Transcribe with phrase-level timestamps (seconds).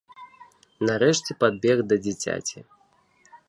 [0.89, 2.59] Нарэшце падбег да дзіцяці.